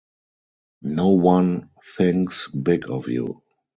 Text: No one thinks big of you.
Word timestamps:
No 0.81 1.09
one 1.09 1.69
thinks 1.95 2.47
big 2.47 2.89
of 2.89 3.07
you. 3.07 3.43